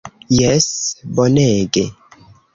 Jes! 0.35 0.67
Bonege. 1.19 1.85